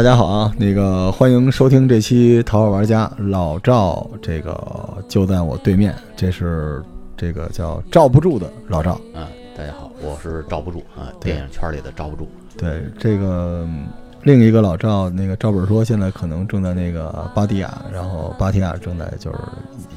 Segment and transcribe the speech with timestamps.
[0.00, 4.58] 大家好啊，那个欢迎收听这期《桃花玩家》，老赵这个
[5.06, 6.82] 就在我对面，这是
[7.18, 8.98] 这个叫罩不住的老赵。
[9.12, 12.26] 嗯，大家好，我是罩不住啊，电影圈里的罩不住。
[12.56, 13.88] 对，这个嗯
[14.22, 19.38] 另一个老赵，那个赵本说，现在可能正在那个芭提雅，然后芭提雅正在就是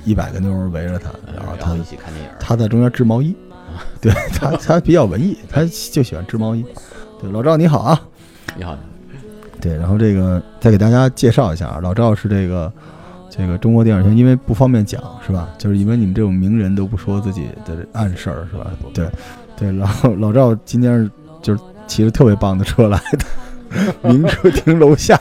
[0.04, 2.30] 一百个妞儿围着他，嗯然后他们一起看电影。
[2.42, 3.34] 他在中间织毛衣，
[4.02, 5.62] 对他他比较文艺，他
[5.94, 6.66] 就喜欢织毛衣。
[7.22, 8.02] 对，老赵你好啊。
[8.54, 8.78] 你好，
[9.64, 12.70] 对，然后这个再给大家介绍一下啊，老赵是这个
[13.30, 15.48] 这个中国电影圈，因为不方便讲是吧？
[15.58, 18.68] 就是因为你们这种名人都不说自己的暗事儿是吧？
[18.94, 19.08] 对
[19.58, 21.10] 对，然后 老赵今天是
[21.42, 23.26] 就是骑着特别棒的车来的，
[24.10, 25.18] 名车停楼下，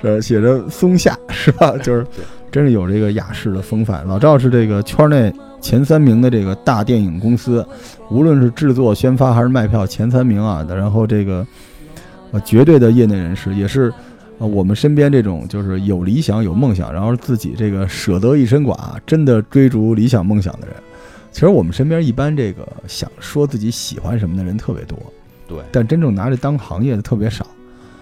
[0.00, 1.76] 这写着松下是吧？
[1.82, 2.06] 就是
[2.52, 4.06] 真是有这个雅士的风范。
[4.06, 7.66] 老赵是这个圈内前三名的这个大电影公司，
[8.10, 10.64] 无论是制作、宣发还是卖票前三名啊。
[10.68, 11.46] 然后这个
[12.32, 13.92] 呃绝对的业内人士，也是
[14.38, 20.76] 呃我们身边这种就是有理想、有梦想，然后自己这个舍得一身剐，真的追逐理想梦想的人。
[21.32, 24.98] 其实我们身边一般这个想说自己喜欢什么的人特别多，
[25.46, 27.46] 对，但真正拿这当行业的特别少。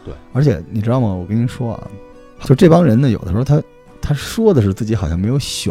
[0.04, 1.08] 对，而且你知道吗？
[1.08, 1.86] 我跟您说啊，
[2.44, 3.62] 就这帮人呢，有的时候他
[4.00, 5.70] 他说的是自己好像没有选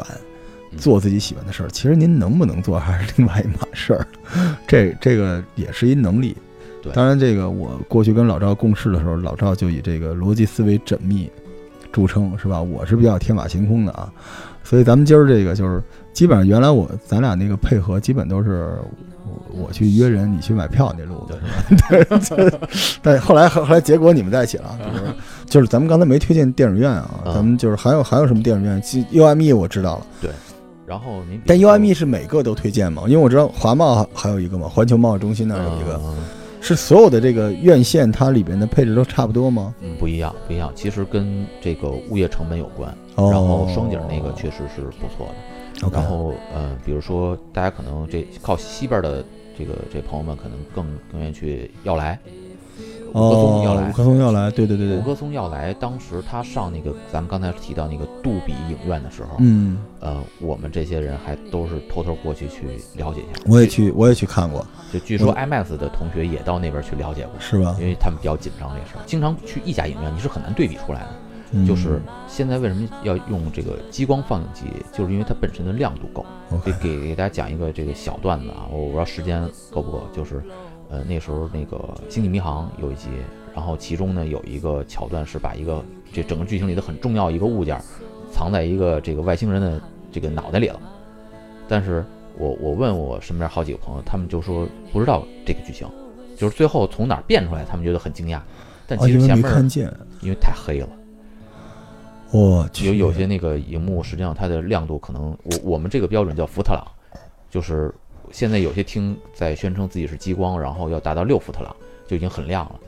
[0.72, 4.05] 嗯做自己喜欢的事儿，其实您能不能做还是另外一码事儿。
[4.67, 6.38] 这这个也是一能力。
[6.81, 11.30] 对当然这个我过去跟老赵共事的时候，老赵就以这个逻辑思维缜密
[11.92, 12.61] 著称，是吧？
[12.61, 14.11] 我是比较天马行空的啊，
[14.64, 15.81] 所以咱们今儿这个就是
[16.14, 18.78] 基本上原来我咱俩那个配合基本都是
[19.25, 21.39] 我我去约人，你去买票那路子
[21.89, 22.19] 是吧？
[22.30, 22.59] 对，这
[23.02, 25.14] 但后来后来结果你们在一起了，就是
[25.45, 30.31] 就是咱们刚才没推荐电影院啊，嗯咱们就是还有还有什么电影院其？UME 我知道了，对
[30.86, 33.03] 然后您但 UME 是每个都推荐吗？
[33.07, 36.16] 因为我知道华贸还还有一个嘛，环球贸易中心那儿有一个，嗯
[36.62, 39.73] 是所有的这个院线它里边的配置都差不多吗？
[39.81, 42.95] 嗯不一样，不一样，其实跟这个物业成本有关。
[43.16, 45.90] 哦，然后双井那个确实是不错的。
[45.91, 49.23] 然后呃，比如说大家可能这靠西边的
[49.57, 52.19] 这个这朋友们可能更更愿意去耀莱，
[53.17, 53.94] 五棵松耀哦，莱五。
[53.94, 63.41] 棵松要来，对对对对，五棵松要来当时他上那个咱们刚才提到那个杜比影院的时候，嗯，呃，我们这些人还都是偷偷过去去了解一下。
[63.47, 67.75] 我也去我也去看过，就据说 IMAX 的同学也到那边去了解过，是吧？
[67.79, 69.01] 因为他们比较紧张这事儿。
[69.06, 71.09] 经常去一家影院，你是很难对比出来的。
[71.53, 76.25] 嗯就是现在为什么要用这个激光放映机，就是因为它本身的亮度够。
[76.81, 79.41] 给给大家讲一个这个小段子啊，我不知道时间
[79.72, 80.44] 够不够，就是
[80.90, 81.78] 呃那时候那个
[82.09, 83.09] 《星际迷航》有一集，
[83.53, 87.80] 然后其中呢有一个桥段是把一个这整个剧情里的很重要一个物件
[88.31, 89.81] 藏在一个这个外星人的
[90.12, 90.80] 这个脑袋里了，
[91.68, 92.06] 但是
[92.38, 95.88] 我我问我身边好几个朋友，他们就说不知道这个剧情，
[96.38, 98.40] 就是最后从哪儿变出来，他们觉得很惊讶，
[98.86, 100.88] 但其实前面没看见，因为太黑了。
[102.31, 106.86] 我去，有有些那个荧幕，实际上它的亮度可能，我我们这个标准叫福特朗，
[107.50, 107.94] 就是
[108.31, 111.75] 现在有些厅在宣称自己是激光，然后要达到六伏特朗，
[112.07, 112.79] 就已经很亮了，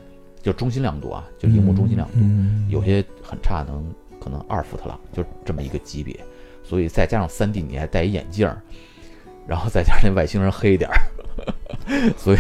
[0.42, 3.84] 就中心亮度啊，就荧幕中心亮度，嗯，有些很差，能
[4.20, 6.20] 可能二伏特朗，就这么一个级别，
[6.64, 8.62] 所以再加上 3D 你还戴一眼镜儿，
[9.48, 10.98] 然后再加上那外星人黑点儿，
[12.18, 12.38] 所以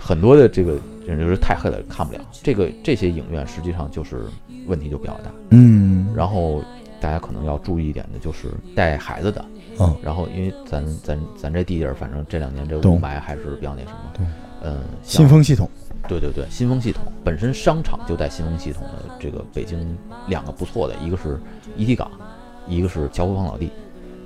[0.00, 4.26] 很多的这个人就是太黑了看不了，这个这些影院实际上就是
[4.66, 5.30] 问题就比较大。
[5.50, 6.62] 嗯，然后
[7.00, 9.44] 大家可能要注意一点的就是带孩子的，
[9.78, 12.96] 嗯，然后因为咱咱咱这地界儿，反正这两年这懂。
[12.96, 14.26] 雾霾还是比较那什么，对，
[14.64, 15.68] 嗯，新风系统，
[16.08, 21.40] 对对对，新风系统本身商场就带新风系统的，这个北京两个不错的，一个是
[21.76, 22.10] 一体港，
[22.66, 23.70] 一个是乔夫坊老地，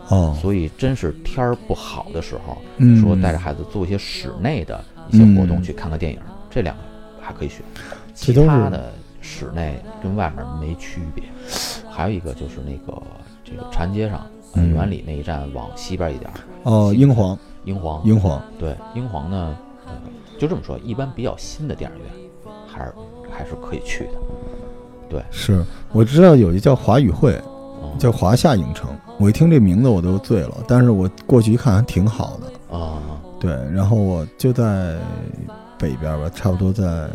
[0.09, 6.19] 哦，所以真是天儿不好的时候，嗯，说带着孩子做一些室内的一些活动，嗯去看个电影，
[6.49, 6.83] 这两个
[7.21, 7.59] 还可以选，
[8.15, 11.23] 其他的室内跟外面没区别。
[11.95, 13.01] 还有一个就是那个
[13.45, 14.21] 这个长安街上，
[14.55, 14.73] 呃嗯。
[14.73, 19.55] 园里那一站往西边一点儿，哦，英皇，英皇，英皇，对英皇呢，
[19.87, 19.93] 呃，
[20.39, 22.95] 就这么说，一般比较新的电影院还是
[23.31, 24.13] 还是可以去的。
[25.11, 25.23] 对。
[25.31, 25.63] 是
[25.93, 27.39] 我知道有一叫华语汇，
[27.83, 27.99] 嗯。
[27.99, 34.97] 叫华夏影城，我一听这名字我都醉了，但是我过去一看还挺好的，啊，对，然后我就在
[35.79, 37.11] 北边吧，差不多在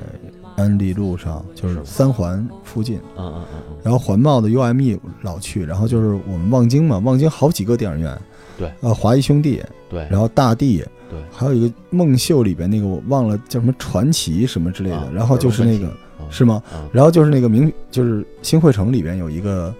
[0.57, 2.97] 安利路上，就是是三环附近。
[3.15, 8.21] 嗯嗯嗯嗯，然后环贸的 UME 老去，然后就是我们望京嘛，望京好几个电影院，
[8.57, 15.95] 对，呃，华谊兄弟，对，然后大地，对还有一个梦秀里边那个我忘了叫什么传奇什么之类的，啊然后就是那个
[16.29, 16.61] 是吗？
[16.91, 19.73] 然后就是那个明就是新会城里边有一个，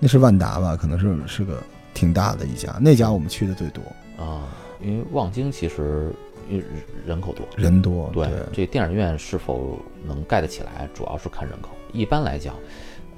[0.00, 1.62] 那是万达吧，可能是是个
[1.94, 3.80] 挺大的一家，那家我们去的最多。
[4.22, 4.48] 啊，
[4.82, 6.12] 因为望京其实
[6.50, 6.64] 因为
[7.06, 7.46] 人口多。
[7.56, 11.70] 人多，对对，这电影院是否能盖得起来，主要是看人口。
[11.92, 12.54] 一般来讲，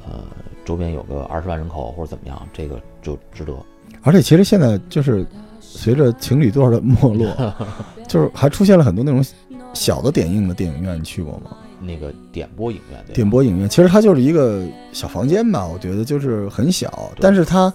[0.05, 0.25] 呃，
[0.65, 3.55] 周边有个二十万人口或者怎么样，这个就值得。
[4.03, 5.27] 而且其实现在就是
[5.61, 7.55] 随着情侣座的没落，
[8.09, 9.25] 就是还出现了很多那种
[9.73, 11.57] 小的点映的电影院，你去过吗？
[11.81, 17.73] 那个点播影院，点播影院其实它就是一个小房间吧，我觉得就是很小，但是它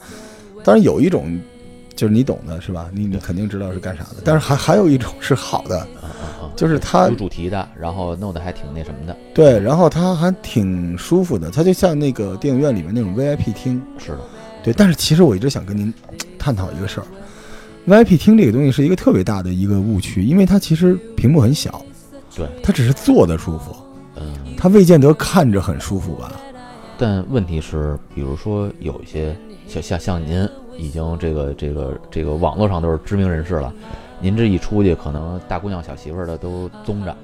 [0.64, 1.40] 当然有一种
[1.96, 2.90] 就是你懂的是吧？
[2.94, 5.88] 你你肯定知道是干啥的，但是还还有一种是好的，
[6.56, 9.16] 就是它有主题的，然后弄得还挺那什么的。
[9.34, 14.20] 对，然后它还挺舒服的，它就像那个电影院里面那种 VIP 厅，是的，
[14.64, 14.74] 对。
[14.74, 15.94] 但是其实我一直想跟您
[16.40, 17.08] 探讨一个事儿
[17.88, 21.84] ，VIP 厅这个东西是一个特别大的一个误区，因为它其实屏幕很小，
[22.36, 23.76] 对，它只是坐的舒服，
[24.16, 24.34] 嗯。
[24.58, 26.32] 它未见得看着很舒服吧？
[26.98, 29.36] 但问题是，比如说有一些
[29.68, 30.48] 像像像您
[30.78, 33.74] 已经这个这个这个网络上都是知名人士了，
[34.20, 37.16] 您这一出去，可能大姑娘小媳妇儿的都宗着，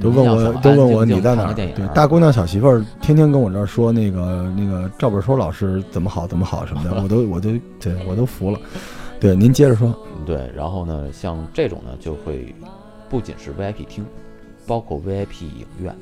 [0.00, 7.50] 都问我都问我你在哪对，大姑娘小媳妇儿天天跟我这儿说那个那个赵本山老师怎么好怎么好什么的， 我都我都
[7.80, 8.58] 对我都服了。
[9.18, 9.94] 对，您接着说。
[10.26, 12.54] 对，然后呢，像这种呢，就会
[13.08, 14.04] 不仅是 VIP 厅，
[14.66, 15.96] 包括 VIP 影院，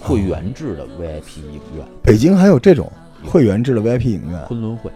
[0.00, 2.90] 会员制的 VIP 影院，北京还有这种
[3.24, 4.90] 会员制的 VIP 影院，昆仑会，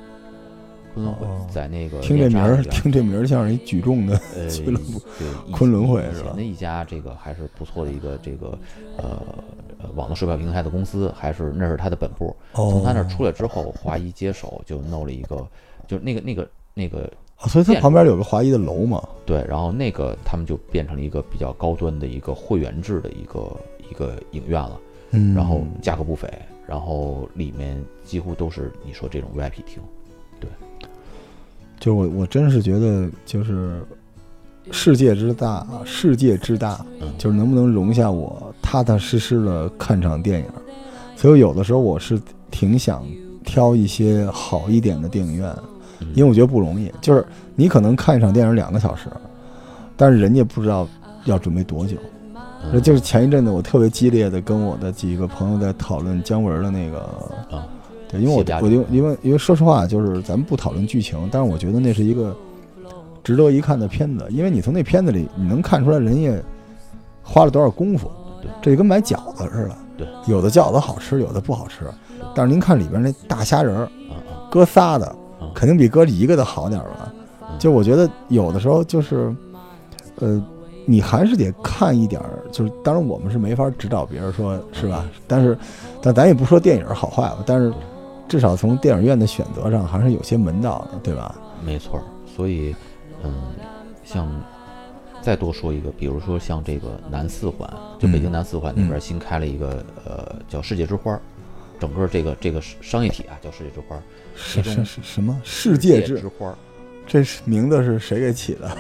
[0.95, 6.29] 昆仑会哦在那个听这名儿，听这名儿像是一举重的呃， 俱乐部对，昆仑会以是吧？
[6.29, 8.57] 前的一家这个还是不错的一个这个
[8.97, 9.21] 呃
[9.83, 12.35] 呃网络售票平台的公司，还是那是他的本部。
[12.55, 15.45] 从他那儿出来之后，华谊接手就弄了一个，
[15.89, 17.11] 就那个那个那个
[17.41, 19.03] 哦，所以它旁边有个华谊的楼嘛。
[19.27, 23.57] 对，然后那个他们就变成了一个比较高端的一个会员制的一个
[23.91, 24.81] 一个影院了，
[25.11, 26.29] 嗯，然后价格不菲，
[26.69, 29.83] 然后里面几乎都是你说这种 VIP 厅。
[31.85, 33.79] 就我我真是觉得就是
[34.71, 40.47] 世界之大，世界之大，嗯，就是能不能容下我踏踏实实的看场电影。
[41.15, 42.19] 所以有的时候我是
[42.51, 43.05] 挺想
[43.45, 45.55] 挑一些好一点的电影院，
[46.01, 46.91] 嗯因为我觉得不容易。
[47.03, 47.23] 就是
[47.55, 49.11] 你可能看一场电影两个小时，
[49.95, 50.89] 但是人家不知道
[51.27, 51.99] 要准备多久。
[52.65, 57.01] 嗯就是前一阵子我特别激烈的跟我的几个朋友在讨论姜文的那个
[57.51, 57.69] 啊，
[58.15, 62.35] 对，因为我我就因为因为说实话，就是咱们不讨论剧情，但是我觉得那是一个
[63.23, 66.33] 值得一看的片子，因为你从那片子里你能看出来人家
[67.23, 71.87] 花了多少功夫，对，这就跟买饺子似的，对，有的饺子好吃，有的不好吃，
[72.35, 73.89] 但是您看里边那大虾仁儿，
[74.51, 77.13] 搁仨的嗯，肯定比搁一个的好点儿吧？
[77.41, 79.33] 嗯就我觉得有的时候就是，
[80.17, 80.45] 呃，
[80.87, 85.05] 你还是得看一点儿，就是当然我们是没法指导别人说是吧？
[85.29, 85.57] 但是，
[86.03, 87.73] 但咱也不说电影好坏吧，但是
[88.29, 91.35] 至少从电影院的选择上还是有些门道的，对吧？
[91.65, 92.75] 没错儿，所以，
[93.23, 93.53] 嗯，
[94.05, 94.29] 像
[95.23, 97.69] 再多说一个，比如说像这个南四环，
[97.99, 101.21] 就北京嗯南四环那边新开了一个、呃叫世界之花儿，
[101.79, 104.03] 整个这个这个商业体啊叫世界之花儿，
[104.35, 106.29] 是是是什么世界之之？
[106.29, 106.55] 花儿
[107.07, 108.77] 这是名字是谁给起的？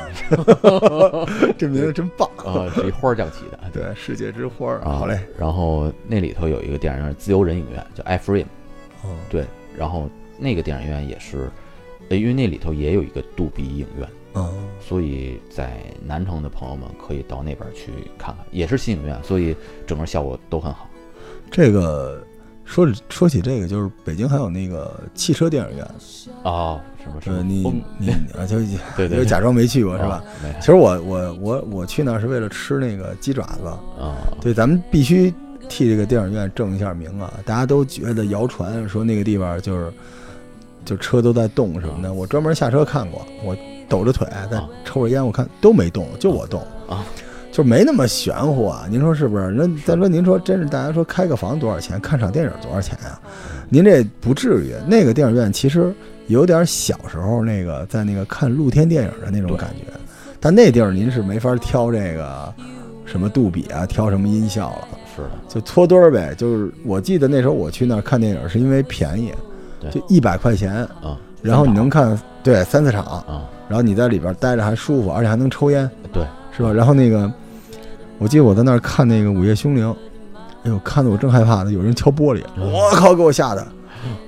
[1.58, 2.26] 这名字真棒！
[2.38, 3.58] 啊，是一花儿匠起的。
[3.70, 5.20] 对，世界之花儿，啊，好嘞。。
[5.38, 8.47] 然后那里头有一个电影院，自由人影院，叫 iFrame。
[9.04, 9.44] 哦，对，
[9.76, 10.08] 然后
[10.38, 11.50] 那个电影院也是，
[12.08, 19.54] 呃因为那里头也有一个杜比影院，嗯，所以在南城的朋友们可以到那边去看看，也是新影院，所以
[19.87, 20.88] 整个效果都很好。
[21.50, 22.26] 这个
[22.64, 25.87] 说说起这个，就是北京还有那个汽车电影院，
[26.42, 28.58] 哦，什么什呃，么你你 啊，就
[28.96, 30.25] 对对就假装没去过是吧？？
[30.61, 33.66] 其实我我我我去那儿是为了吃那个鸡爪子，
[34.00, 35.32] 啊，对，咱们必须
[35.68, 37.33] 替这个电影院正一下名啊！
[37.44, 39.92] 大家都觉得谣传说那个地方就是
[40.85, 43.56] 就车都在动什么的，我专门下车看过，我
[43.88, 47.04] 抖着腿在啊抽着烟，我看都没动，就我动啊，
[47.50, 48.87] 就没那么玄乎啊！
[48.90, 49.50] 您说是不是？
[49.50, 53.21] 那再说您说真是大家说开个房多少钱，看场电影多少钱啊？
[53.68, 55.92] 您这不至于，那个电影院其实
[56.26, 59.85] 有点小时候那个在那个看露天电影的那种感觉，
[60.38, 62.52] 但那地儿您是没法挑这个
[63.06, 64.88] 什么杜比啊，挑什么音效了。
[65.14, 66.35] 是的，就搓堆儿呗。
[66.37, 69.33] 就是我记得那时候我去那儿看电影是因为便宜，
[69.80, 76.25] 对就一百块钱，啊，然后你能看对三四场，啊，然后你在里边待着还舒服，而且还能抽烟，对，
[76.56, 76.73] 是吧？
[76.73, 77.30] 然后那个，
[78.18, 79.87] 我记得我在那儿看那个《午夜凶铃》，
[80.64, 83.66] 哎呦，看得我正害怕呢，有人敲玻璃，嗯我靠，给我吓的。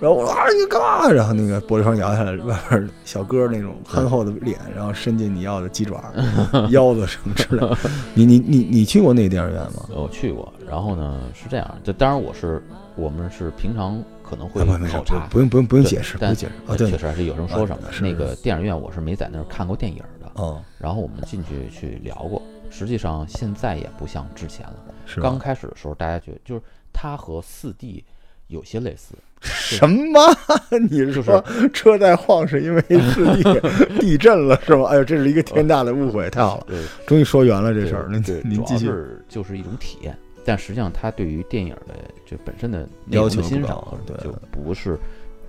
[0.01, 1.11] 然后我说啊，你干嘛？
[1.11, 6.13] 然后那个玻璃窗摇下来，外边小哥那种憨厚的脸，然后伸进你要的鸡爪、
[6.71, 7.77] 腰子什么之类的。
[8.15, 9.87] 你你你你去过那个电影院吗？
[9.91, 10.53] 呃我去过。
[10.67, 12.63] 然后呢是这样，就当然我是
[12.97, 17.91] 我们是平常可能会考察，不用不用不用解释，不用解释啊，呃对确实还是有什么说什么啊。
[17.93, 24.75] 是那个电影院我是没在那儿看过电影的，哦，然后我们进去去聊过，实际上现在也不像之前了。
[25.07, 26.61] 是刚开始的时候，大家觉得就是
[26.93, 28.05] 它和四 D
[28.49, 30.21] 有些类似，什么？
[30.91, 34.87] 你是说车在晃是因为 是地地震了是吗？
[34.89, 38.09] 哎呦，这是一个天大的误会，太好了，对终于说圆了这事儿。
[38.11, 38.87] 您您继续。
[38.87, 44.99] 是就是一种体验，但实际上它对于电影的这本身的要求欣赏对就不是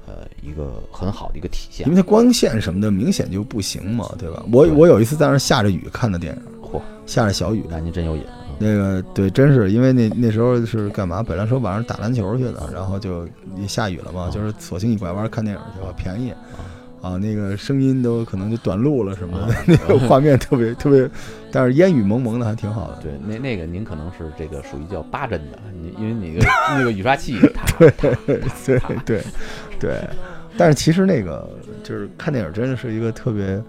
[0.06, 2.02] 呃一个很好的一个体现因为。
[2.02, 4.44] 它光线什么的明显就不行嘛，对吧？
[4.52, 6.42] 我我有一次在那儿下着雨看的电影，
[6.72, 8.46] 嚯，下着小雨，那您真有瘾啊！
[8.60, 11.24] 那个对，真是因为那那时候是干嘛？
[11.24, 16.34] 本来说晚上打篮球去的，然后就也下雨了嘛，哦就是索性一拐弯看电影去吧，便宜。
[17.00, 21.08] 啊，那个声音都可能就短路了什么的， 那个画面特别特别，
[21.52, 22.98] 但是烟雨蒙蒙的还挺好的。
[23.04, 26.44] 对，那那个您可能是这个属于叫八帧的，你因为你个
[26.76, 27.92] 那个雨刷器，它对
[29.06, 29.22] 对
[29.80, 30.02] 对，
[30.58, 31.48] 但是其实那个
[31.84, 33.62] 就是看电影真的是一个特别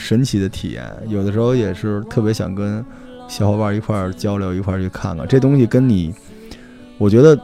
[0.00, 2.84] 神奇的体验，有的时候也是特别想跟
[3.28, 5.66] 小伙伴一块儿交流，一块儿去看看这东西。
[5.66, 6.12] 跟你，
[6.96, 7.38] 我觉得，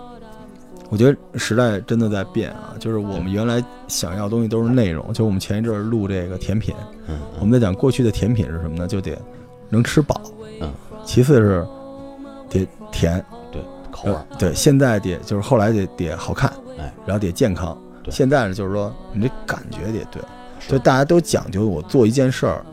[0.88, 6.75] 我觉得时代真的在变啊，就是我们原来想要的东西都是内容，就我们前一阵儿录这个甜品，
[7.06, 8.88] 嗯，我们在讲过去的甜品是什么呢？
[8.88, 9.16] 就得
[9.68, 10.20] 能吃饱，
[10.60, 10.72] 嗯，
[11.04, 11.64] 其次是
[12.48, 13.22] 得甜，
[13.52, 13.60] 对
[13.92, 17.76] 口味呃对，现在得就是后来得得好看，哎，然后得健康。
[18.02, 18.12] 对。
[18.12, 20.26] 现在呢，就是说你这感觉得对，是
[20.68, 22.66] 就大家都讲究我做一件事儿，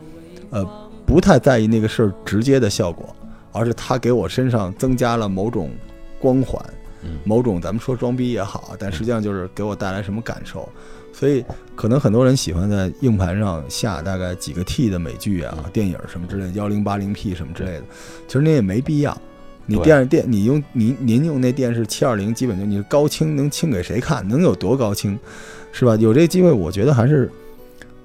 [0.50, 3.14] 呃，不太在意那个事儿直接的效果，
[3.52, 5.70] 而是它给我身上增加了某种
[6.18, 6.64] 光环，
[7.02, 10.68] 嗯某种咱们说装逼也好，但实际上就是给我带来什么感受。
[11.12, 11.44] 所以
[11.76, 17.82] 可能很多人喜欢在硬盘上下大概几个 T 的美剧啊、嗯电影什么之类的，幺零八零 P 什么之类的，
[18.26, 19.16] 其实那也没必要。
[19.66, 24.26] 你电视电，你用您您用那电视七二零，基本就你高清能清给谁看？
[24.28, 25.18] 能有多高清，
[25.72, 25.94] 是吧？
[25.96, 27.30] 有这机会，我觉得还是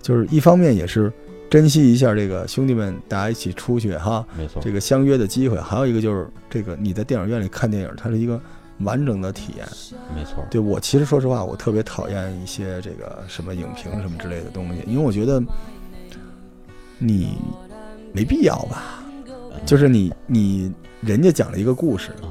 [0.01, 1.11] 就是一方面也是
[1.49, 5.57] 珍惜一下这个兄弟们大家一起出去哈，没错，这个相约的机会。
[5.59, 8.39] 还有一个就是这个你在电影院里看电影，它是一个
[8.79, 9.67] 完整的体验。
[10.15, 15.41] 没错，对我其实说实话，我特别讨厌一些这个什么影评什么之类的东西，因为我觉得
[16.97, 17.37] 你
[18.13, 19.03] 没必要吧。
[19.03, 19.05] 嗯
[19.65, 22.29] 就是你你人家讲了一个故事嗯，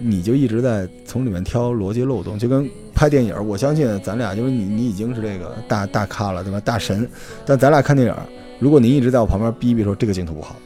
[0.00, 6.60] 你就一直在从里面挑逻辑漏洞，就跟拍电影，我相信咱俩就是你你已经是这个大大咖了，对吧？
[6.60, 7.08] 大神，
[7.44, 8.14] 但咱俩看电影，
[8.58, 10.56] 如果您一直在我旁边逼逼说这个镜头不好，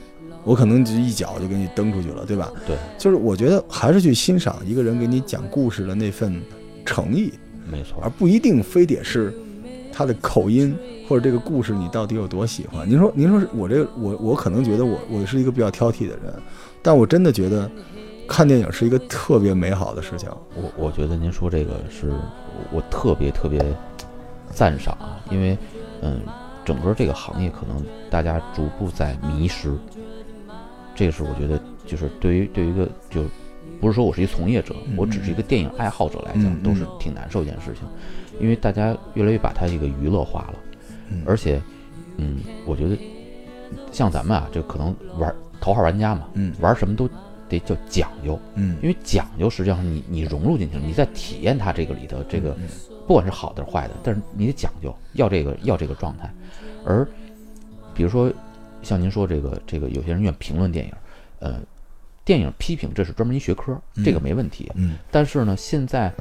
[0.45, 2.53] 我可能就一脚就给你蹬出去了，对吧？
[2.67, 6.41] 对，就是我觉得还是去欣赏一个人给你讲故事的那份
[6.85, 7.33] 诚意，
[7.71, 9.35] 没错而，不一定非得是
[9.93, 10.77] 他的口音
[11.09, 12.89] 或者这个故事你到底有多喜欢。
[12.89, 16.33] 您说，您说是我这个我我可能觉得我我是一个比较挑剔的人，
[16.83, 17.71] 但我真的觉得
[18.29, 20.29] 看电影是一个特别美好的事情。
[20.55, 22.13] 我我觉得您说这个是
[22.71, 23.59] 我特别特别
[24.51, 25.57] 赞赏啊，因为
[26.03, 26.21] 嗯，
[26.65, 29.75] 整个这个行业可能大家逐步在迷失，
[30.95, 33.25] 这个是我觉得就是对于对于一个就
[33.81, 37.83] 不是说我是一从业者，嗯我只是一个电影爱好者来讲，嗯都是嗯挺难受一件事情，
[38.39, 40.55] 因为大家越来越把它这个娱乐化了，
[41.11, 41.23] 嗯。
[41.27, 41.61] 而且
[42.19, 42.97] 嗯，我觉得
[43.91, 46.55] 像咱们啊，就可能玩头号玩家嘛，嗯。
[46.61, 47.09] 玩什么都
[47.49, 48.39] 得叫讲究。
[48.55, 52.69] 嗯，因为讲究实际上你你融入进去了，你在体验它这个里头这个嗯
[53.07, 56.31] 不管是好的坏的，但是你得讲究，要这个要这个状态。
[56.85, 57.07] 而
[57.95, 58.33] 比如说
[58.83, 60.93] 像您说这个这个有些人愿评论电影，
[61.41, 61.59] 呃，
[62.25, 64.71] 电影批评这是专门一学科，这个没问题。
[64.75, 66.13] 嗯但是呢，现在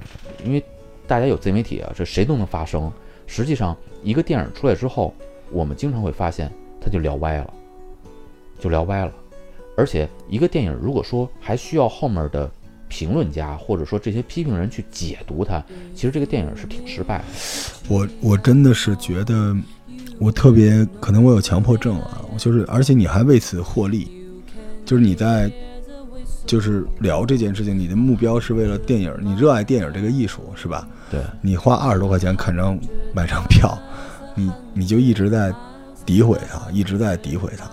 [0.46, 0.64] 因为
[1.06, 2.92] 大家有自媒体啊，这谁都能发声。
[3.30, 5.14] 实际上，一个电影出来之后，
[5.52, 7.54] 我们经常会发现他就聊歪了，
[8.58, 9.12] 就聊歪了。
[9.78, 12.50] 而且，一个电影如果说还需要后面的
[12.88, 17.26] 评论家或者说这些批评人去解读它，其实这个电影是挺失败的。
[17.88, 19.56] 我我真的是觉得，
[20.18, 24.10] 我特别可能我有强迫症啊，我就是而且你还为此获利，
[24.84, 25.52] 就是你在
[26.48, 30.88] 就是聊这件事情，你的目标是为了电影，你热爱电影这个艺术是吧？
[31.12, 32.80] 对，你花二十多块钱看张
[33.14, 33.78] 买张票，
[34.34, 35.54] 你你就一直在
[36.04, 37.70] 诋毁它，一直在诋毁它。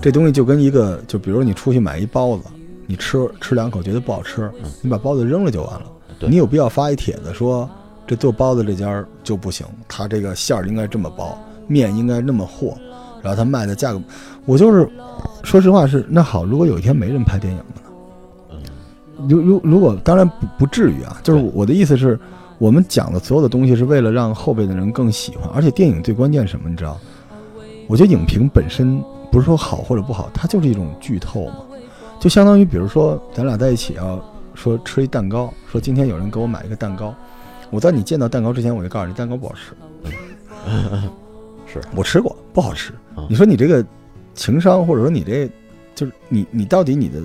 [0.00, 2.44] 这东西就跟一个，就比如你出去买一包子，
[2.86, 5.82] 你吃吃两口觉得不好吃，你把包子扔了就完了。
[6.28, 7.68] 你有必要发一帖子说
[8.06, 12.74] 这做包子这家儿就不行，他这个馅儿应该这么包，面应该那么和，
[13.22, 14.00] 然后他卖的价格，
[14.44, 14.88] 我就是
[15.42, 17.82] 说实话是那好，如果有一天没人拍电影了呢？
[18.50, 22.18] 嗯，如如如果当然不不至于啊，就是我的意思是，
[22.58, 26.68] 我们讲的所有的东西是为了让后辈的人更喜欢，而且电影最关键是什么？
[26.68, 26.98] 你知道？
[27.88, 31.64] 我觉得影评本身不是说好或者不好，它就是一种剧透嘛，
[32.20, 34.20] 就相当于比如说咱俩在一起啊，
[34.54, 37.14] 说吃一蛋糕，说今天有人给我买一个蛋糕，
[37.70, 39.72] 我在你见到蛋糕之前，我就告诉你蛋糕不好吃，
[41.66, 43.26] 是我吃过不好吃嗯。
[43.30, 43.84] 你说你这个
[44.34, 45.50] 情商或者说你这
[45.94, 47.20] 就是你你到底你的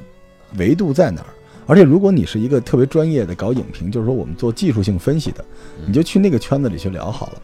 [0.57, 1.27] 维度在哪儿？
[1.65, 5.43] 而且如果你是一个特别专业的搞影评，就是说我们做技术性分析的，
[5.85, 7.41] 你就去那个圈子里去聊好了。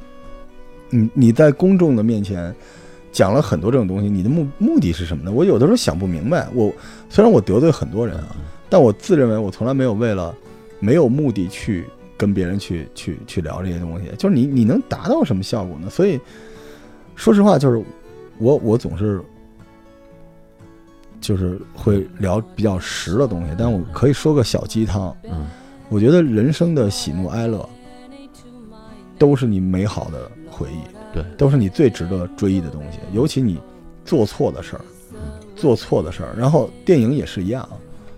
[0.90, 2.56] 你你在公众的面前
[3.14, 5.32] 讲了很多这种东西，你的目目的是什么呢？
[5.32, 6.46] 我有的时候想不明白。
[6.54, 6.74] 我
[7.10, 8.36] 虽然我得罪很多人啊，
[8.70, 10.36] 但我自认为我从来没有为了
[10.82, 11.86] 没有目的去
[12.18, 14.10] 跟别人去去去聊这些东西。
[14.18, 15.90] 就是你你能达到什么效果呢？
[15.90, 16.20] 所以
[17.16, 17.82] 说实话，就是
[18.40, 19.22] 我我总是。
[21.22, 25.16] 就是会聊比较实的东西，但我可以说个小鸡汤。
[25.24, 25.48] 嗯，
[25.88, 27.58] 我觉得人生的喜怒哀乐
[29.18, 33.00] 都是你美好的回忆，对，都是你最值得追忆的东西。
[33.12, 33.60] 尤其你
[34.06, 34.82] 做错的事儿，
[35.56, 37.68] 做错的事儿，然后电影也是一样，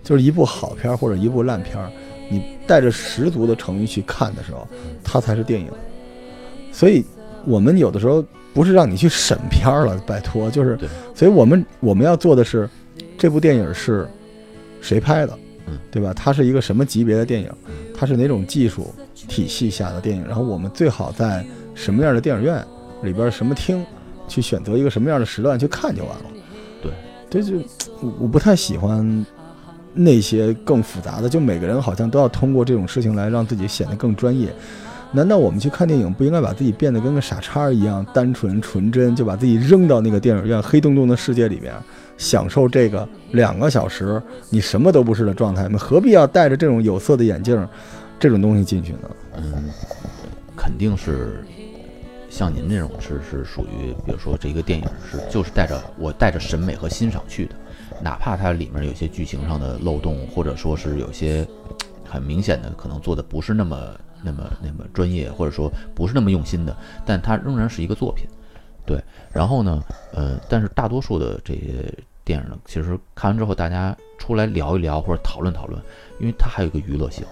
[0.02, 1.90] 就是一部好片儿或者一部烂片儿，
[2.28, 4.66] 你带着十足的诚意去看的时候，
[5.04, 5.68] 它才是电影。
[6.72, 7.04] 所以，
[7.44, 10.78] 我们有的时候不是让你去审片儿了，拜托，就是，
[11.14, 12.68] 所以我们我们要做的是。
[13.18, 14.06] 这部电影是
[14.82, 15.38] 谁拍的？
[15.66, 16.12] 嗯，对吧？
[16.12, 17.50] 它是一个什么级别的电影？
[17.96, 18.94] 它是哪种技术
[19.28, 20.24] 体系下的电影？
[20.24, 22.64] 然后我们最好在什么样的电影院
[23.02, 23.84] 里边什么厅
[24.28, 26.24] 去选择一个什么样的时段去看就完了。
[26.82, 26.92] 对，
[27.28, 27.56] 这就
[28.00, 29.26] 我我不太喜欢
[29.92, 34.48] 那些更复杂的，就每个人好像都要通过这种事情来让自己显得更专业。
[35.12, 41.72] 难道我们去看电影不应该把自己变得跟个傻叉一样单纯纯真，就把自己扔到那个电影院黑洞洞的世界里面？
[42.18, 47.56] 享受这个两个小时你什么都不是的状态，吗何必要戴着这种有色的眼镜，
[48.18, 49.10] 这种东西进去呢？
[49.36, 49.70] 嗯，
[50.56, 51.44] 肯定是
[52.30, 57.54] 像您这种是是属于，比如说这一个电影是就是带着我带着审美和欣赏去的，
[58.02, 61.46] 哪怕它里面有些剧情上的漏洞，或者说是有些
[62.04, 68.26] 很明显的可能做的不是那么那么那么专业，或者说不是那么用心的，但它仍然是一个作品。
[68.86, 69.02] 对，
[69.32, 71.92] 然后呢，呃，但是大多数的这些
[72.24, 75.82] 电影呢，其实看完之后，大家出来聊一聊或者讨论讨论，
[76.20, 77.26] 因为它还有一个娱乐性，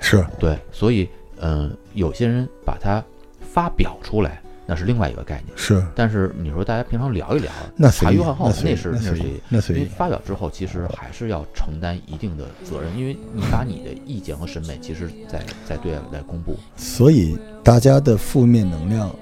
[0.00, 1.08] 是对，所以，
[1.40, 3.04] 嗯，有些人把它
[3.40, 5.84] 发表出来，那是另外一个概念，是。
[5.94, 9.78] 但是你说大家平常聊一聊，那茶余饭后，那是那是那随意。
[9.80, 19.14] 因为发表之后，其实还是要承担一定的责任，因为你把你的意见和审美，其实在在对外在公布，所以大家的负面能量。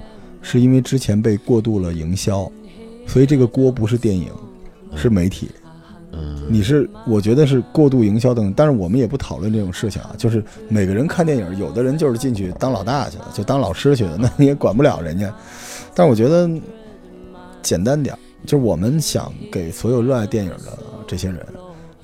[0.48, 2.48] 是因为之前被过度了营销，
[3.04, 4.30] 所以这个锅不是电影，
[4.94, 5.50] 是媒体。
[5.64, 5.65] 嗯，
[6.48, 10.14] 你是我觉得是过度营销等，但是我们也不讨论这种事情啊。
[10.16, 15.34] 就是每个人看电影，有的人就是进去当老大去了，就当老师去了，那你也管不了人家。
[15.94, 16.50] 但是我觉得
[17.62, 21.44] 简单点，就是我们想给所有热爱电影的这些人，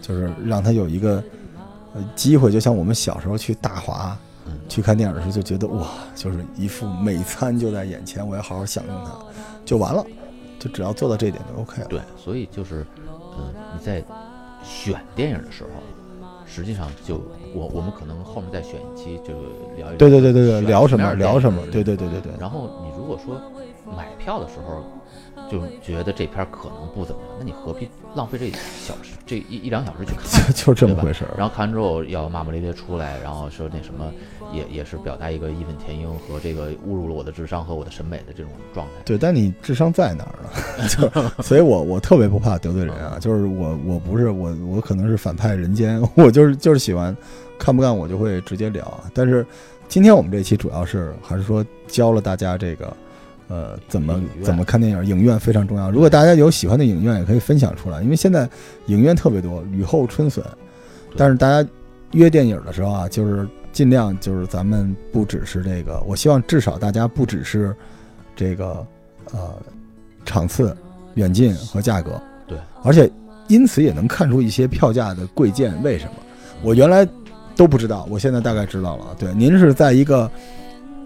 [0.01, 1.23] 就是让他有一个
[1.95, 4.17] 呃机会，就像我们小时候去大华。
[4.69, 9.13] 去看电影的时候就觉得哇，就是一副美餐就在眼前，我要好好享用它，
[9.65, 10.05] 就完了，
[10.59, 11.89] 就只要做到这一点就 OK 了。
[11.89, 12.85] 对，所以就是，
[13.39, 14.03] 嗯，你在
[14.63, 15.71] 选电影的时候，
[16.47, 17.21] 实际上就
[17.55, 19.35] 我我们可能后面再选一期就
[19.77, 19.97] 聊一聊。
[19.97, 21.63] 对对对对对，聊什么聊什么？
[21.71, 22.33] 对对对对对。
[22.41, 23.41] 然后你如果说
[23.97, 24.85] 买票的时候。
[25.51, 30.51] 就觉得这片可能不怎么样，那你何必浪费这小时这一一两小时去看？
[30.55, 31.35] 就这么回事儿。
[31.37, 34.11] 然后看完之后要骂骂咧咧出来，然后说那什么，
[34.51, 38.93] 也也是表达一个义愤填膺和这个侮辱了我的智商和我的审美的这种状态。
[39.05, 40.49] 对，但你智商在哪儿呢？
[40.89, 47.17] 就所以，我我特别不怕得罪人啊，就是我我不是我我可能是反派人间，我就是就是喜欢
[47.59, 49.05] 看不干我就会直接聊啊。
[49.15, 49.47] 但是
[49.89, 52.97] 今天我们这期主要是还是说教了大家这个。
[53.49, 55.05] 呃，怎么怎么看电影？
[55.05, 55.91] 影院非常重要。
[55.91, 58.01] 如果大家有喜欢的影院，也可以分享出来。
[58.01, 58.49] 因为现在
[58.87, 60.43] 影院特别多，雨后春笋。
[61.19, 61.69] 但是大家
[62.13, 67.77] 约电影的时候啊，就是尽量就是咱们不只是这个，我希望至少大家不只是
[68.35, 68.87] 这个
[69.33, 69.55] 呃
[70.25, 70.77] 场次、
[71.15, 72.21] 远近和价格。
[72.47, 73.11] 对，而且
[73.49, 75.81] 因此也能看出一些票价的贵贱。
[75.83, 76.13] 为什么？
[76.63, 77.07] 我原来
[77.57, 79.17] 都不知道，我现在大概知道了。
[79.19, 80.31] 对，您是在一个。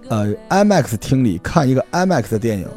[0.09, 2.69] 呃，IMAX 厅里看一个 IMAX 的电影，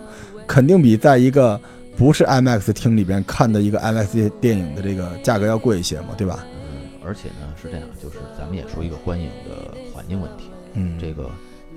[0.47, 1.61] 肯定比在一个
[1.95, 6.43] 不是 IMAX 厅里边看的一个 IMAX 电影的这个价格要贵一些嘛，对吧？
[6.55, 10.49] 嗯，而且呢是这样，就是咱们也说一个观影的环境问题。
[10.73, 11.29] 嗯，这个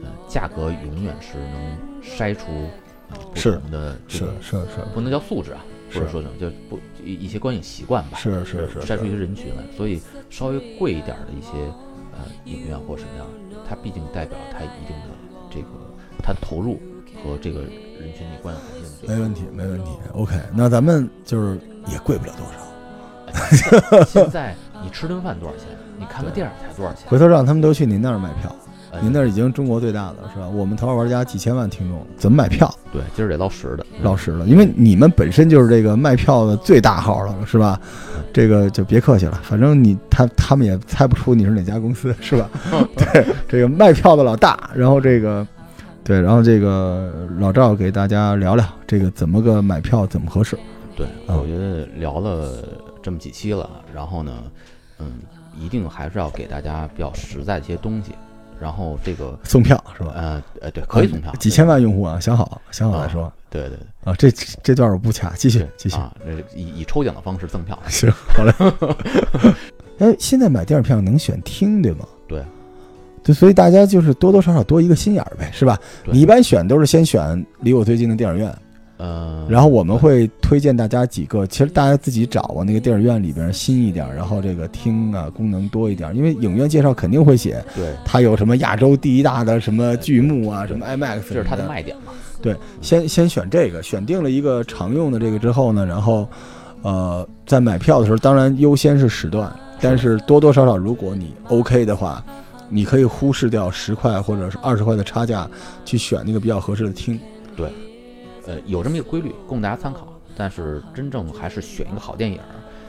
[0.03, 2.47] 呃价格永远是能筛出
[3.13, 8.19] 不同的是是是，不能叫素质啊，或者说什么就不一一些观影习惯吧。
[8.19, 11.51] 是是是，筛出一些人群来，所以稍微贵一点的一些
[12.13, 13.27] 呃影院或什么样，
[13.69, 15.09] 它毕竟代表它一定的。
[15.55, 15.67] 这个
[16.23, 16.81] 他投入
[17.23, 19.91] 和这个人群你观影环境，没问题，没问题。
[20.15, 24.05] OK，那咱们就是也贵不了多少。
[24.09, 25.67] 现在你吃顿饭多少钱？
[25.99, 27.07] 你看个电影才多少钱？
[27.11, 28.57] 回头让他们都去您那儿买票。
[28.93, 30.47] 呃您那儿已经中国最大的了是吧？
[30.47, 32.73] 我们头号玩家几千万听众，怎么买票？
[32.93, 37.81] 对，今儿得捞实的，老实的，因为你们本身就是这个卖票的最大号了，是吧？
[38.35, 42.51] 这个就别客气了，反正你他他们也猜不出你是哪家公司，是吧？
[42.95, 45.47] 对，这个卖票的老大，然后这个
[46.05, 50.59] 对，然后这个老赵给大家聊聊这个怎么个买票怎么合适。
[50.95, 52.63] 对，啊我觉得聊了
[53.03, 54.33] 这么几期了，然后呢，
[54.99, 55.13] 嗯，
[55.59, 58.13] 一定还是要给大家比较实在的一些东西。
[58.61, 60.13] 然后这个，送票是吧？
[60.15, 64.15] 呃呃，对，可以送票，几千万用户啊，想好想好再说对对对，啊。
[64.19, 64.31] 这
[64.63, 65.97] 这段我不掐，继续继续。
[65.97, 68.53] 啊，这以以抽奖的方式赠票， 行，好嘞。
[69.99, 72.07] 哎，现在买电影票能选厅对吗？
[72.27, 72.43] 对，
[73.23, 75.79] 对，所以大家就是多多少少多一个心眼儿呗，是吧？
[76.07, 78.53] 你一般选都是先选离我最近的电影院，
[79.03, 92.13] 呃，然后我们会推荐大家几个，其实大家自己找啊，那个电影院里边新一点，然后这个厅啊功能多一点，因为影院介绍肯定会写对，它有什么亚洲第一大的什么剧目啊，什么 IMAX，这是它的卖点嘛。
[92.41, 96.29] 对，先先选这个，选定了一个常用的这个之后呢，然后，
[96.83, 102.25] 呃，在买票的时候，当然优先是时段，但是多多少少，如果你 OK 的话，
[102.69, 105.49] 你可以忽视掉十块或者是二十块的差价，
[105.85, 107.19] 去选那个比较合适的厅。
[108.47, 112.41] 呃，有这么一个规律供大家参考，但是真正还是选一个好电影，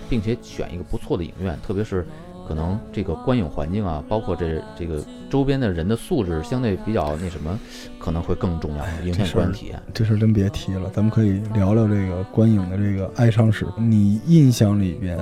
[0.09, 2.05] 并且选一个不错的影院，特别是
[2.47, 7.57] 可能这个观影环境啊，包括这这个周边的人的素质相对比较那什么，
[7.97, 9.81] 可能会更重要，影响观影体验。
[9.93, 13.65] 这事儿真别提了，咱们可以聊聊这个观影的这个哀伤史。
[13.77, 15.17] 你印象里边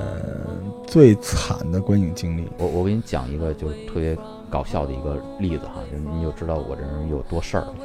[0.87, 2.47] 最惨的观影经历？
[2.57, 4.17] 我我给你讲一个就是特别
[4.49, 7.75] 搞笑的一个例子哈，就你就知道我这人有多事儿了，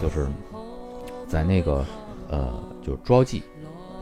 [0.00, 0.26] 就是
[1.28, 1.84] 在那个
[2.28, 3.42] 呃，就是《捉妖记》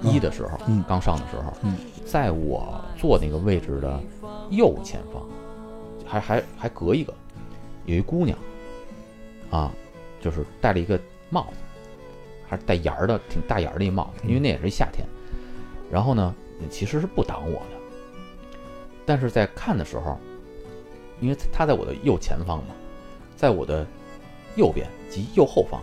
[0.08, 4.00] 一的时候，嗯刚上的时候，嗯在我坐那个位置的
[4.50, 5.22] 右前方，
[6.06, 7.12] 还还还隔一个，
[7.86, 8.38] 有一姑娘，
[9.50, 9.72] 啊，
[10.20, 11.56] 就是戴了一个帽子，
[12.46, 15.06] 还是带檐儿的，挺大檐儿的一帽子，因为那也是夏天。
[15.90, 16.34] 然后呢，
[16.70, 18.58] 其实是不挡我的，
[19.06, 20.18] 但是在看的时候，
[21.20, 22.74] 因为她在我的右前方嘛，
[23.34, 23.86] 在我的
[24.56, 25.80] 右边及右后方，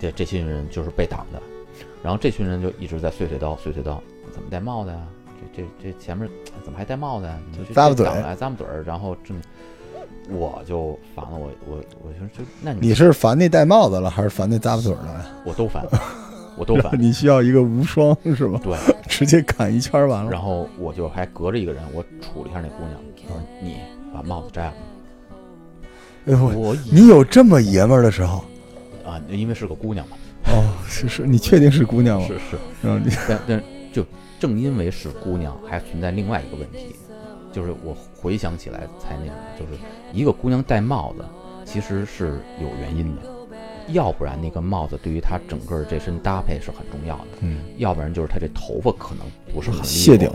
[0.00, 1.40] 这这群人就是被挡的。
[2.02, 3.98] 然后这群人就一直在碎碎叨碎碎叨，
[4.32, 4.98] 怎么戴帽子呀？
[5.54, 6.28] 这这这前面
[6.64, 7.38] 怎么还戴帽子呀？
[7.50, 9.40] 你就咂巴嘴咂巴嘴儿，然后正
[10.30, 15.26] 我就烦了，我我我就就那你你是烦那戴帽子了，还是烦那咂巴嘴儿了呀？
[15.44, 15.84] 我都烦，
[16.56, 16.92] 我都烦。
[17.00, 18.60] 你需要一个无双是吧？
[18.62, 18.76] 对，
[19.08, 20.30] 直接砍一圈完了。
[20.30, 23.78] 然后我就还隔着一个人，我杵了一下那姑娘，我说你
[24.12, 24.74] 把帽子摘了。
[26.26, 28.44] 哎呦，我你有这么爷们儿的时候？
[29.08, 30.16] 啊，因为是个姑娘嘛，
[30.48, 32.26] 哦，是是，你确定是姑娘吗？
[32.28, 34.04] 是是，然后你但但就
[34.38, 36.94] 正因为是姑娘，还存在另外一个问题，
[37.52, 39.80] 就是我回想起来才那什么，就是
[40.12, 41.24] 一个姑娘戴帽子
[41.64, 43.22] 其实是有原因的，
[43.88, 50.30] 要不然那个帽子对于她整个这身搭配是很重要的，嗯，要不然就是她这头发可能不是很利谢顶，，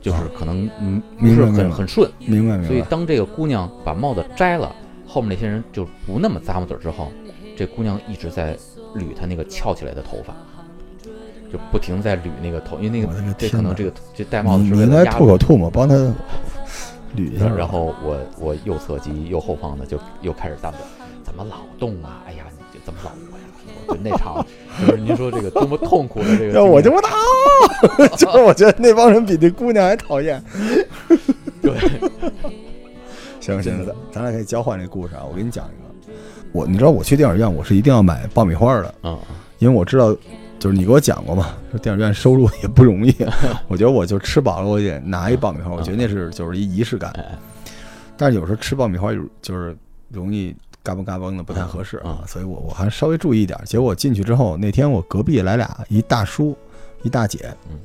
[0.00, 2.68] 就是可能嗯不是很很顺，明白明白。
[2.68, 4.74] 所以当这个姑娘把帽子摘了，
[5.06, 7.12] 后面那些人就不那么咂摸嘴儿之后，
[7.56, 8.56] 这姑娘一直在
[8.94, 10.34] 捋她那个翘起来的头发，
[11.52, 15.94] 就不停在捋那个头，因为那个这可能这个这戴帽子你你应该是为了压吐口吐沫，帮她
[17.16, 17.46] 捋一下。
[17.56, 20.86] 然后我我右侧及右后方的就又开始咂巴嘴儿，
[21.24, 22.22] 怎么老动啊？
[22.26, 23.44] 哎呀，你这怎么老我呀？
[23.88, 24.44] 就那场
[24.80, 27.10] 就是您说这个多么痛苦的这个 要我 就不打，
[28.16, 30.42] 就是我觉得那帮人比那姑娘还讨厌。
[31.62, 31.72] 对，
[33.40, 35.22] 行行，咱咱俩可以交换这故事啊。
[35.28, 35.85] 我给你讲一个，
[36.56, 39.18] 我你知道我去电影院，我是一定要买爆米花的，啊
[39.58, 40.14] 因为我知道，
[40.58, 43.14] 就是你给我讲过嘛，说电影院收入也不容易。
[43.68, 47.10] 我觉得我就吃饱了，我也拿一爆米花，我觉得那是就是一仪式感。
[47.12, 47.38] 哎
[48.18, 49.76] 但是有时候吃爆米花有就是
[50.08, 53.58] 容易嘎嘣嘎嘣的，不太合适啊嗯，所以我我还稍微注意一点。
[53.66, 56.56] 结果我进去之后，那天我隔壁来俩，一大叔，
[57.02, 57.78] 一大姐，嗯，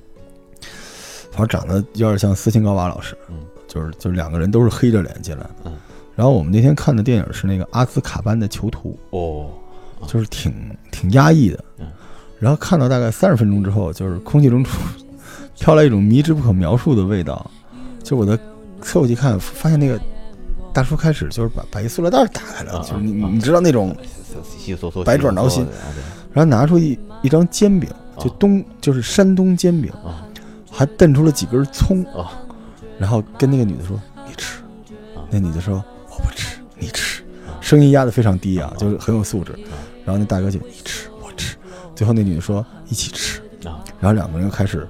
[1.32, 5.74] 反正长得有点像斯琴高娃老师，嗯，就是就是两个人都是黑着脸进来的，嗯。
[6.16, 9.50] 然后我们那天看的电影是那个阿兹卡班的囚徒，哦，
[10.08, 10.54] 就是挺
[10.92, 11.64] 挺压抑的。
[11.80, 11.88] 嗯。
[12.40, 14.80] 然后看到大概三十分钟之后，就是空气中出
[15.60, 17.50] 飘来一种迷之不可描述的味道。
[18.04, 18.38] 就我的
[18.82, 20.00] 侧过去看，发现那个
[20.74, 23.96] 大叔开始就是把把一塑料袋打开了，啊就是你啊你知道那种，
[25.06, 25.66] 百爪挠心。
[26.34, 30.26] 然后拿出一一张煎饼，就啊东就是山东煎饼，啊。
[30.74, 32.32] 还炖出了几根葱，啊。
[32.98, 34.62] 然后跟那个女的说：“你吃。
[35.14, 36.01] 啊”那女的说：“我不吃，
[36.82, 37.22] 你吃。
[37.48, 39.54] 啊”声音压得非常低啊啊，就是很有素质。
[40.04, 41.56] 然后那大哥就：“你吃，我吃。”
[41.96, 44.88] 最后那女的说：“一起吃。”啊然后两个人又开始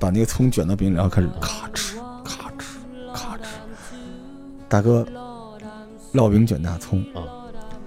[0.00, 2.64] 把那个葱卷到饼里，然后开始咔哧咔哧
[3.14, 3.40] 咔哧。
[4.66, 5.06] 大哥
[6.14, 7.20] 烙饼卷大葱啊，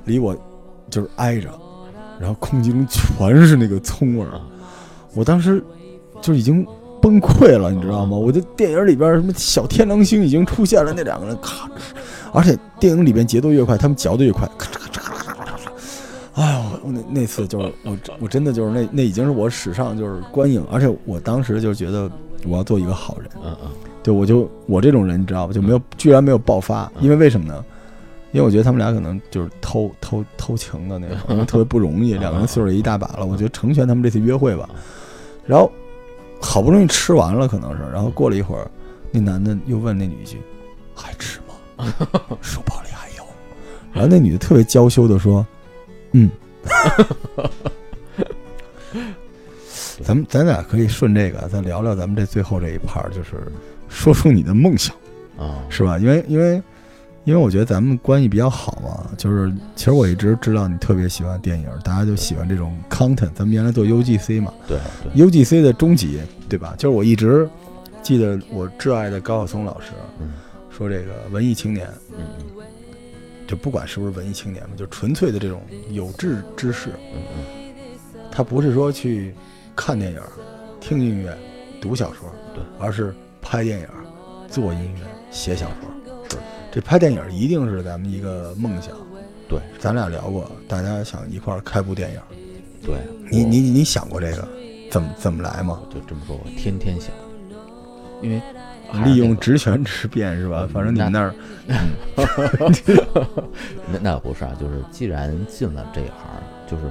[0.06, 0.36] 离我
[0.92, 1.50] 就是挨着，
[2.20, 4.42] 然后空气中全是那个葱味儿啊，
[5.16, 5.64] 我当时
[6.22, 6.64] 就已经
[7.02, 8.16] 崩溃了，你知道吗？
[8.16, 11.72] 我的电影里边什么小天狼星已经出现了，那两个人咔哧，
[12.34, 15.70] 而且电影里边节奏越快，他们嚼的越快，咔嚓咔嚓咔嚓咔嚓。
[16.36, 22.10] 哎呦，我那那次就是 我我真的就是那那已经是我史上就是观影，而且我当时就觉得
[22.46, 23.30] 我要做一个好人。
[23.44, 23.70] 嗯嗯
[24.04, 25.54] 对，我就我这种人，你知道吧？
[25.54, 27.64] 就没有，居然没有爆发，因为为什么呢？
[28.32, 34.70] 因为我觉得他们俩可能就是偷偷偷情的那种， 特别不容易， 两个人岁数也一大把了，我觉得成全他们这次约会吧。
[35.46, 35.70] 然后
[36.42, 38.72] 好不容易吃完了，可能是，然后过了一会儿，
[39.12, 40.42] 那男的又问那女一句
[40.96, 41.41] ：“还吃吗？
[42.42, 43.24] 书包里还有。”
[43.94, 45.46] 然后那女的特别娇羞的说
[46.14, 46.30] ：“嗯。”
[50.04, 53.52] 咱们咱俩可以顺这个再聊聊咱们这最后这一 part，就是
[53.88, 54.96] 说出你的梦想，
[55.38, 55.98] 啊，是吧？
[56.00, 56.62] 因为因为
[57.24, 63.30] 因为我觉得咱们关系比较好嘛，就是其实我一直知道你特别喜欢电影，大家就喜欢这种 content。
[63.36, 66.74] 咱们原来做 UGC 嘛对对，，UGC 的终极，对吧？
[66.80, 67.48] 就是我一直
[68.02, 70.32] 记得我挚爱的高晓松老师嗯
[70.72, 72.26] 说，这个文艺青年，嗯
[73.48, 77.46] 就不管是不是文艺青年嘛，就纯粹的这种有志之士，嗯嗯
[78.32, 79.36] 他不是说去
[79.76, 80.22] 看电影、
[80.80, 81.38] 听音乐、
[81.82, 83.88] 读小说，对，而是拍电影、
[84.48, 85.90] 做音乐、写小说。
[86.30, 86.38] 是
[86.72, 88.96] 这拍电影一定是咱们一个梦想。
[89.50, 92.22] 对，咱俩聊过，大家想一块儿开部电影，
[92.82, 92.96] 对，
[93.30, 94.48] 你你你想过这个
[94.90, 95.82] 怎么怎么来吗？
[95.94, 97.12] 就这么说，我天天想，
[98.22, 98.42] 因为
[99.06, 100.70] 利用职权之便是吧嗯？
[100.70, 101.34] 反正你们那儿，
[103.92, 106.14] 那那不是啊，就是既然进了这一行，
[106.68, 106.84] 就是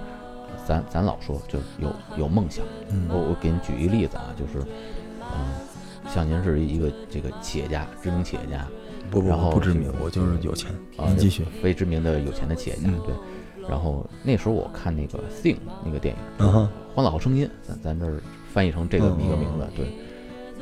[0.67, 2.65] 咱咱老说就是有有梦想。
[2.65, 4.65] 我嗯我给你举一个例子啊，就是
[5.21, 8.67] 嗯，像您是一个这个企业家，知名企业家
[9.11, 10.71] 不不然后不知名这，个我就是有钱。
[10.97, 11.45] 啊，你继续。
[11.63, 13.15] 非知名的有钱的企业家，嗯对。
[13.69, 18.21] 然后那时候我看那个《Sing》那个电影，嗯哼，《欢乐好声音》，咱咱这儿
[18.53, 19.87] 翻译成这个嗯一个名字，对。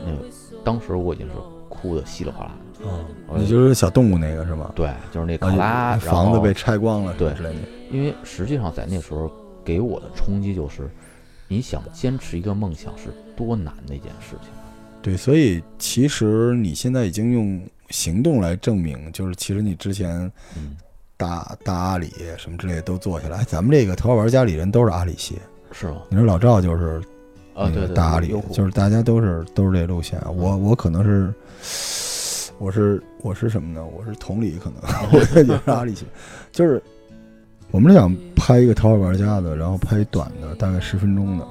[0.04, 0.18] 那个
[0.64, 1.32] 当时我已经是
[1.68, 4.72] 哭的稀里哗啦的，哦，你就是小动物那个是吗？
[4.74, 7.56] 对，就是那卡拉，然后房子被拆光了，对之类的。
[7.90, 9.30] 因为实际上在那时候
[9.64, 10.90] 给我的冲击就是，
[11.46, 13.04] 你想坚持一个梦想是
[13.36, 14.50] 多难的一件事情。
[15.00, 20.76] 对，所以其实你现在已经用行动来证明，就是其实你之前嗯，
[21.16, 23.38] 大大阿里什么之类的都做下来。
[23.38, 25.38] 哎咱们这个头号玩家里人都是阿里系，
[25.72, 26.02] 是吗？
[26.10, 27.00] 你说老赵就是
[27.58, 30.16] 啊，那对对，个大阿里优，酷就是大家都是都是这路线。
[30.36, 31.34] 我我可能是，
[32.58, 33.84] 我是我是什么呢？
[33.84, 34.80] 我是同理，可能
[35.12, 36.06] 我也是阿里系，
[36.52, 36.80] 就是
[37.72, 41.44] 我们是想拍一个逃跑玩家的，然后拍短的，大概十分钟的。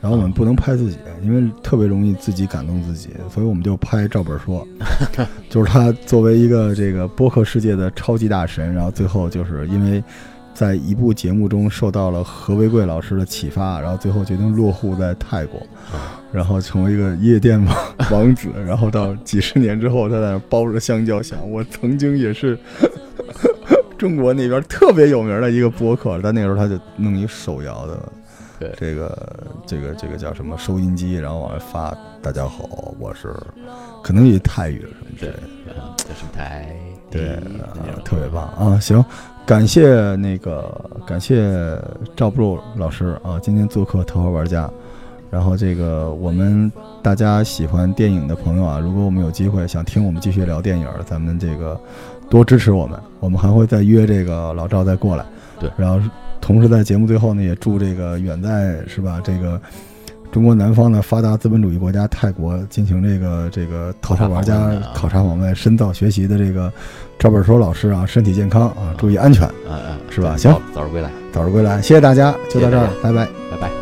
[0.00, 4.66] 然后我们不能拍自己，因为特别容易自己感动自己，所以我们就拍赵本说，
[5.50, 10.02] 就是他作为一个这个播客世界的超级大神，然后最后就是因为
[10.60, 15.58] 在一部节目中受到了何为贵老师的启发，然后最后决定落户在泰国，
[16.30, 17.76] 然后成为一个夜店王
[18.10, 22.58] 王子，然后到几十年之后，他在那包着香蕉想，我曾经也是
[23.96, 27.98] 中国那边特别有名的一个播客，但那时候他就弄一手摇的。
[28.58, 31.96] 对这个这个这个叫什么收音机，然后往外发。
[32.20, 33.34] 大家好，我是，
[34.02, 35.38] 可能也泰语了什么之类的。
[35.68, 36.76] 嗯这是台
[37.10, 37.40] 对，
[38.04, 38.78] 特别棒啊！
[38.78, 39.02] 行，
[39.50, 40.72] 感谢那个
[41.04, 41.76] 感谢
[42.14, 44.70] 赵布鲁老师啊，今天做客头号玩家。
[45.28, 46.70] 然后这个我们
[47.02, 51.76] 大家喜欢电影的朋友啊，如果我们有机会想听我们继续聊电影，咱们这个
[52.28, 55.26] 多支持我们，我们还会再约这个老赵再过来。
[55.58, 56.00] 对然后
[56.40, 59.60] 同时在节目最后呢，也祝这个远在是吧这个。
[60.32, 66.72] 中国南方的发达资本主义国家泰国进行这个这个头号玩家考察访问、深造学习的这个
[67.18, 71.82] 赵本说老师啊，身体健康啊，注意安全，嗯嗯，是吧行早早日归来，早日归来。
[71.82, 73.26] 谢谢大家，就到这儿拜拜。
[73.50, 73.79] 拜拜。